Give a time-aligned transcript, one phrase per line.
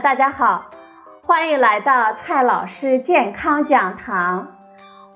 [0.00, 0.70] 大家好，
[1.22, 4.48] 欢迎来到蔡老师健康讲堂，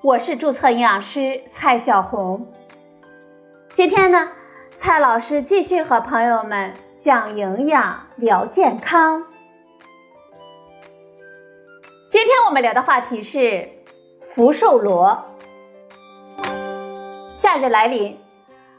[0.03, 2.45] 我是注册营养师蔡小红。
[3.73, 4.29] 今天呢，
[4.77, 9.23] 蔡老师继续和朋友们讲营养、聊健康。
[12.11, 13.69] 今天我们聊的话题是
[14.35, 15.25] 福寿螺。
[17.35, 18.19] 夏日来临，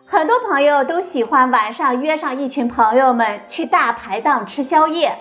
[0.07, 5.19] 很多朋友都喜欢晚上约上一群朋友们去大排档吃宵夜，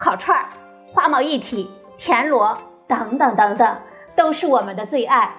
[0.00, 0.46] 烤串儿、
[0.94, 2.56] 花毛一体、田螺
[2.88, 3.76] 等等等等，
[4.16, 5.34] 都是我们的最爱。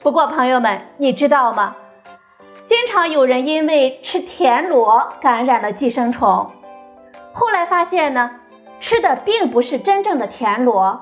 [0.00, 1.74] 不过，朋友们，你知道吗？
[2.66, 6.50] 经常有人因为吃田螺感染了寄生虫，
[7.32, 8.30] 后来发现呢，
[8.78, 11.00] 吃的并不是真正的田螺，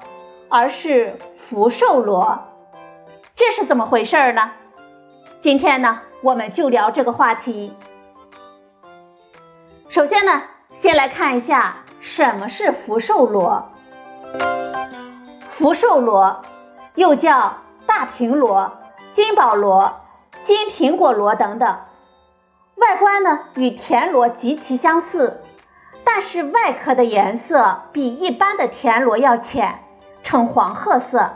[0.48, 1.19] 而是
[1.50, 2.39] 福寿螺。
[3.34, 4.52] 这是怎么回事呢？
[5.41, 7.75] 今天呢，我们就聊这个话题。
[9.89, 10.45] 首先呢，
[10.77, 11.78] 先来看一下
[12.09, 13.69] 什么是福寿螺。
[15.59, 16.41] 福寿螺
[16.95, 18.73] 又叫大平螺、
[19.12, 19.92] 金宝螺、
[20.45, 21.77] 金苹果螺等等，
[22.77, 25.42] 外观呢与田螺极其相似，
[26.03, 29.81] 但是外壳的颜色比一般的田螺要浅，
[30.23, 31.33] 呈黄褐色。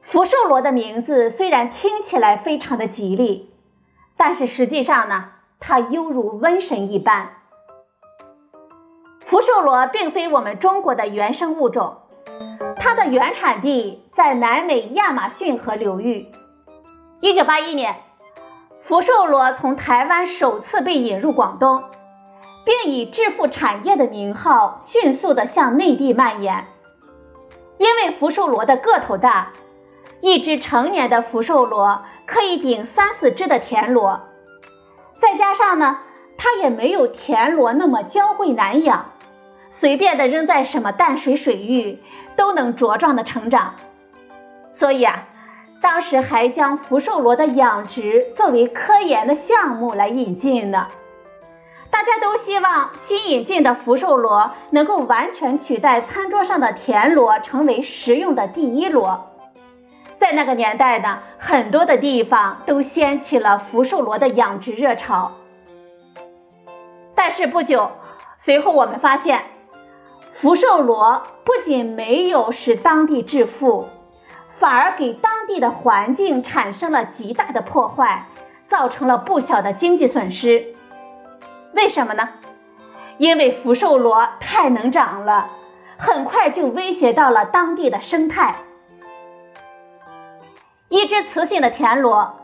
[0.00, 3.54] 福寿螺的名字虽然听起来非常的吉利，
[4.16, 5.26] 但是实际上呢，
[5.60, 7.41] 它犹如瘟神一般。
[9.42, 11.96] 福寿螺并非我们中国的原生物种，
[12.76, 16.28] 它的原产地在南美亚马逊河流域。
[17.18, 17.96] 一九八一年，
[18.84, 21.82] 福寿螺从台湾首次被引入广东，
[22.64, 26.68] 并以致富产业的名号迅速的向内地蔓延。
[27.78, 29.48] 因为福寿螺的个头大。
[30.20, 34.20] 一只成年的福寿螺可以顶三四只的田螺，
[35.20, 35.98] 再加上呢，
[36.38, 39.06] 它也没有田螺那么娇贵难养，
[39.72, 41.98] 随便的扔在什么淡水水域
[42.36, 43.74] 都能茁壮的成长。
[44.70, 45.26] 所以啊，
[45.80, 50.86] 当时还将福寿螺的养殖作为科研的项目来引进呢。
[51.90, 59.28] 大家都希望新引进的福寿螺能够完全取代餐桌上的田螺，成为食用的第一螺。
[60.18, 65.32] 在那个年代呢，很多的地方都掀起了福寿螺的养殖热潮。
[67.14, 67.90] 但是不久，
[68.38, 69.42] 随后我们发现，
[70.42, 73.86] 福寿螺不仅没有使当地致富，
[74.58, 78.26] 反而给当地的环境产生了极大的破坏，
[78.66, 80.74] 造成了不小的经济损失。
[81.74, 82.28] 为什么呢？
[83.18, 85.48] 因为福寿螺太能长了，
[85.96, 88.56] 很快就威胁到了当地的生态。
[90.88, 92.34] 一只雌性的田螺，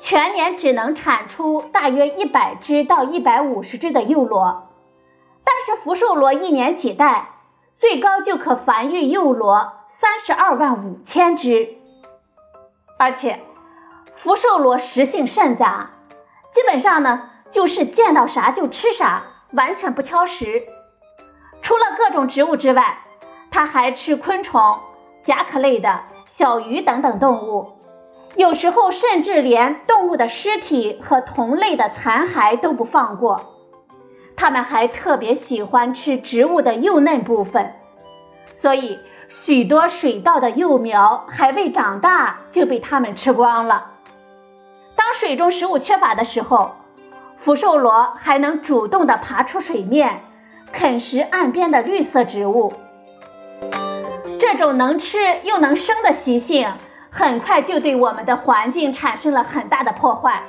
[0.00, 4.64] 全年只能产出大约一百只到一百五十只的幼螺，
[5.50, 7.30] 但是福寿螺一年几代，
[7.78, 11.78] 最高就可繁育幼螺三十二万五千只。
[12.98, 13.40] 而且，
[14.16, 15.88] 福寿螺食性甚杂，
[16.52, 19.22] 基本上呢就是见到啥就吃啥，
[19.54, 20.66] 完全不挑食。
[21.62, 22.98] 除了各种植物之外，
[23.50, 24.76] 它还吃昆虫、
[25.24, 27.72] 甲壳类的小鱼等等动物。
[28.36, 33.57] 有时候甚至连动物的尸体和同类的残骸都不放过，
[34.40, 37.74] 它们还特别喜欢吃植物的幼嫩部分，
[38.56, 43.94] 所以许多水稻的幼苗还未长大就被它们吃光了。
[44.94, 46.70] 当水中食物缺乏的时候，
[47.36, 50.20] 福寿螺还能主动的爬出水面，
[50.72, 52.72] 啃食岸边的绿色植物。
[54.38, 56.72] 这种能吃又能生的习性。
[57.10, 60.42] 很快就对我们的环境产生了很大的破坏。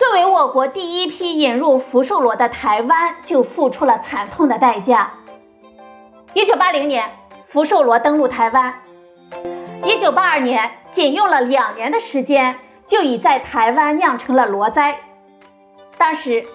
[0.00, 5.10] 作为我国第一批引入福寿螺的台湾，就付出了惨痛的代价。
[6.32, 7.10] 一九八零年，
[7.48, 8.76] 福寿螺登陆台湾。
[9.84, 15.00] 一九八二年，仅用了两年的时间，就已在台湾酿成了螺灾。
[15.98, 16.46] 当时，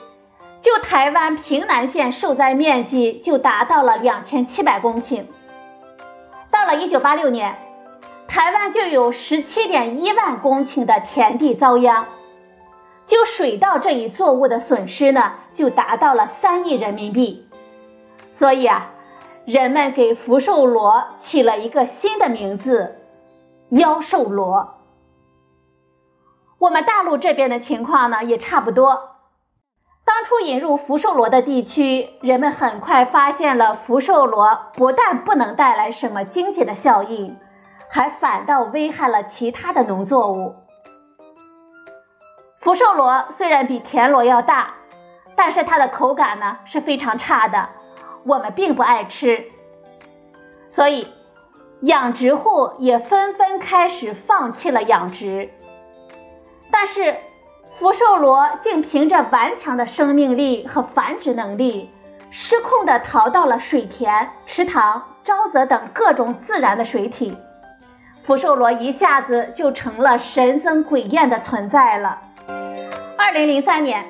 [0.60, 5.24] 就台湾平南县受灾面积就达到了两千七百公顷。
[6.50, 7.56] 到了一九八六年。
[8.28, 12.06] 台湾就有十七点一万公顷的田地遭殃，
[13.07, 17.48] 就水稻这一作物的损失呢，就达到了三亿人民币。
[18.31, 18.92] 所以啊，
[19.46, 22.96] 人们给福寿螺起了一个新的名字——
[23.69, 24.75] 妖寿螺。
[26.57, 29.12] 我们大陆这边的情况呢，也差不多。
[30.04, 37.38] 当初引入福寿螺的地区，人们很快发现了福寿螺不但不能带来什么经济的效应。
[37.88, 40.56] 还反倒危害了其他的农作物。
[42.66, 44.74] 福寿螺虽然比田螺要大，
[45.36, 47.70] 但是它的口感呢是非常差的，
[48.26, 49.44] 我们并不爱吃，
[50.68, 51.08] 所以
[51.82, 55.52] 养殖户也纷纷开始放弃了养殖。
[56.72, 57.14] 但是
[57.78, 61.92] 福寿螺竟凭着顽强的生命力和繁殖能力，
[62.32, 67.38] 失控地逃到了水田、池塘、沼泽等各种自然的水体。
[68.24, 72.22] 福寿螺一下子就成了神憎鬼厌的存在了。
[73.18, 74.06] 二零零三年，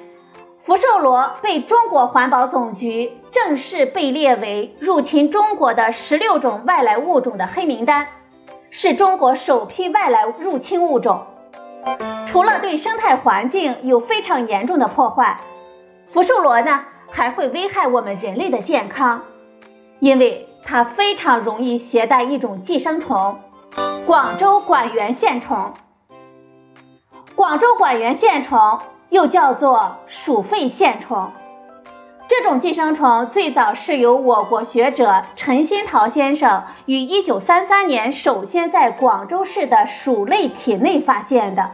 [0.65, 8.07] 福寿螺被中国环保总局正式被列为入侵中国的十六种外来物种的黑名单，
[8.71, 11.21] 是中国首批外来入侵物种。
[12.27, 15.39] 除了对生态环境有非常严重的破坏，
[16.11, 16.81] 福寿螺呢
[17.11, 19.21] 还会危害我们人类的健康，
[19.99, 23.39] 因为它非常容易携带一种寄生虫——
[24.07, 25.73] 广州管源线虫。
[27.35, 28.79] 广州管源线虫
[29.15, 31.31] 又叫做鼠肺线虫，
[32.27, 41.71] 这种寄生虫最早是由我国学者陈新桃先生于1933年首先在广州市的鼠类体内发现的。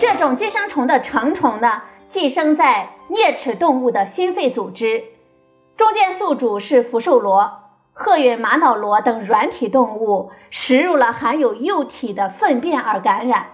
[0.00, 5.04] 这种寄生虫的成虫呢，寄生在啮齿动物的心肺组织，
[5.76, 7.52] 中间宿主是福寿螺、
[7.92, 13.48] 褐云玛瑙螺等软体动物，食入了含有幼体的粪便而感染。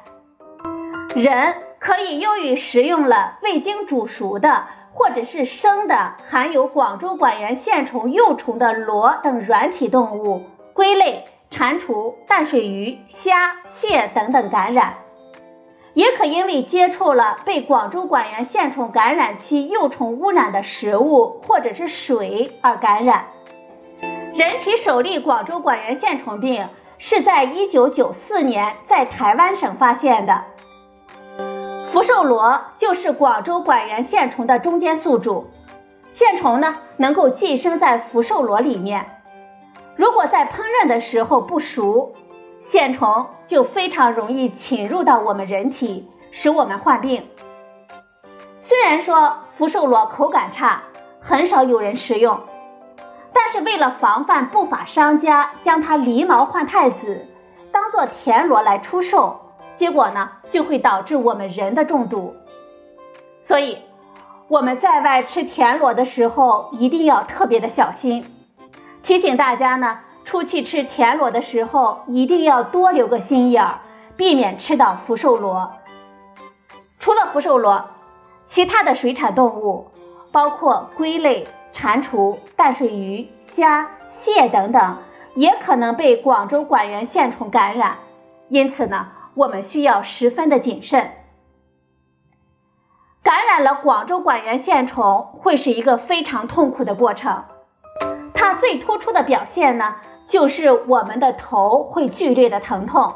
[1.17, 10.45] 人可以由于食用了未经煮熟的或者是生的含有广州管源线虫幼虫的螺等软体动物，
[10.75, 14.95] 龟类、蟾蜍、淡水鱼、虾、蟹等等感染。
[15.95, 23.25] 也可因为接触了被广州管源线虫感染期幼虫污染的食物或者是水而感染。
[24.35, 26.69] 人体首例广州管源线虫病
[26.99, 30.45] 是在1994年在台湾省发现的。
[31.93, 35.51] 福寿螺就是广州管源线虫的中间宿主，
[36.13, 39.07] 线虫呢能够寄生在福寿螺里面，
[39.97, 42.15] 如果在烹饪的时候不熟。
[42.61, 47.27] 线虫就非常容易侵入到我们人体，使我们患病。
[48.61, 50.83] 虽然说福寿螺口感差，
[51.21, 52.39] 很少有人食用，
[53.33, 57.27] 但是为了防范不法商家将它狸毛换太子，
[57.73, 59.50] 当做田螺来出售，
[59.81, 62.37] 结果呢就会导致我们人的中毒。
[63.41, 63.79] 所以
[64.47, 68.27] 我们在外吃田螺的时候一定要特别的小心。
[69.03, 70.01] 提醒大家呢。
[70.23, 73.81] 出去吃田螺的时候，一定要多留个心眼儿，
[74.17, 75.73] 避免吃到福寿螺。
[77.01, 77.87] 除了福寿螺，
[78.47, 79.89] 其他的水产动物，
[80.31, 84.99] 包括龟类、蟾蜍、淡水鱼、虾、蟹等等，
[85.35, 87.97] 也可能被广州管源线虫感染。
[88.49, 89.09] 因此呢，
[89.41, 91.13] 我们需要十分的谨慎。
[93.23, 97.45] 感染了广州管源线虫，会是一个非常痛苦的过程。
[98.35, 99.97] 它最突出的表现呢？
[100.27, 103.15] 就是我们的头会剧烈的疼痛，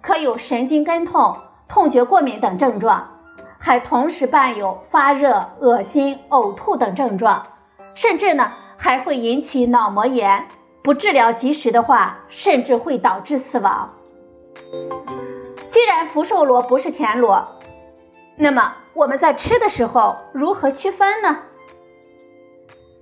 [0.00, 1.36] 可有神经根痛、
[1.68, 3.20] 痛觉过敏等症状，
[3.60, 7.46] 还同时伴有发热、恶心、呕吐等症状，
[7.94, 10.48] 甚至呢还会引起脑膜炎，
[10.82, 13.90] 不治疗及时的话，甚至会导致死亡。
[15.72, 17.48] 既然福寿螺不是田螺，
[18.36, 21.38] 那么我们在吃的时候如何区分呢？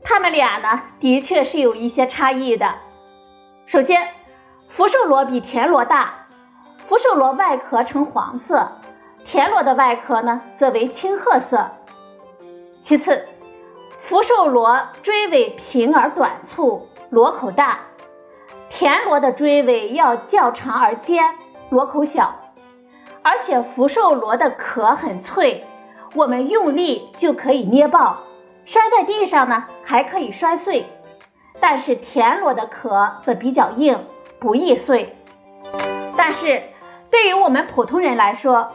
[0.05, 2.77] 它们俩呢，的确是有一些差异的。
[3.67, 4.11] 首先，
[4.69, 6.29] 福寿螺比田螺大，
[6.87, 8.69] 福寿螺外壳呈黄色，
[9.27, 11.73] 田螺的外壳呢则为青褐色。
[12.85, 13.27] 其次，
[14.05, 17.79] 福寿螺锥尾平而短促，螺口大；
[18.71, 21.35] 田螺的锥尾要较长而尖，
[21.69, 22.37] 螺口小。
[23.23, 25.65] 而且福寿螺的壳很脆，
[26.15, 28.21] 我们用力就可以捏爆，
[28.65, 30.87] 摔在地上呢还可以摔碎。
[31.61, 34.07] 但是田螺的壳则比较硬，
[34.39, 35.15] 不易碎。
[36.17, 36.63] 但是
[37.11, 38.71] 对于我们普通人来说，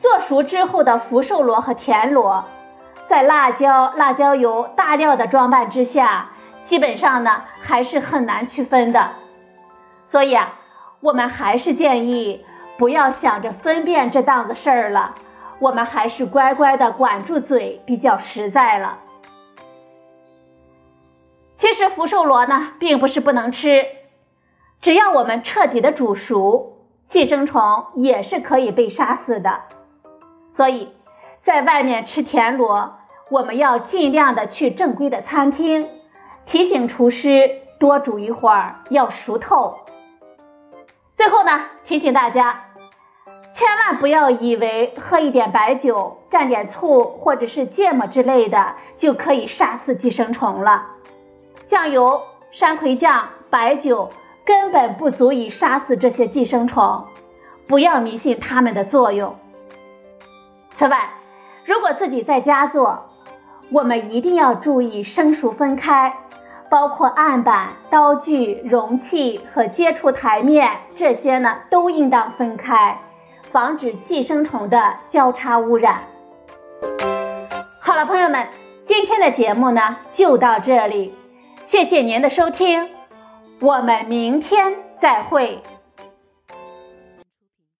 [0.00, 2.44] 做熟之后的福寿螺和田螺，
[3.08, 6.30] 在辣椒、辣椒油、大料的装扮之下，
[6.64, 9.10] 基本上呢还是很难区分的。
[10.06, 10.54] 所以啊，
[11.00, 12.44] 我们还是建议
[12.78, 15.14] 不要想着分辨这档子事儿了，
[15.58, 18.98] 我们还是乖乖的管住嘴比较实在了。
[21.56, 23.86] 其实福寿螺呢，并不是不能吃，
[24.82, 26.76] 只要我们彻底的煮熟，
[27.08, 29.60] 寄生虫也是可以被杀死的。
[30.50, 30.92] 所以，
[31.44, 32.96] 在外面吃田螺，
[33.30, 35.88] 我们要尽量的去正规的餐厅，
[36.44, 39.78] 提醒厨师多煮一会儿，要熟透。
[41.14, 42.65] 最后呢，提醒大家，
[43.56, 50.88] 千万不要以为喝一点白酒、蘸点醋或者是芥末之类的，就可以杀死寄生虫了。
[51.66, 52.20] 酱油、
[52.50, 54.10] 山葵酱、白酒
[54.44, 57.06] 根本不足以杀死这些寄生虫，
[57.66, 59.34] 不要迷信它们的作用。
[60.76, 61.08] 此外，
[61.64, 63.06] 如果自己在家做，
[63.72, 66.14] 我们一定要注意生熟分开，
[66.68, 72.98] 包括案板、刀具、容器和接触台面这些呢，都应当分开，
[73.56, 76.02] 防止寄生虫的交叉污染。
[77.80, 78.48] 好了，朋友们，
[78.84, 81.14] 今天的节目呢就到这里，
[81.64, 82.90] 谢谢您的收听，
[83.62, 85.62] 我们明天再会。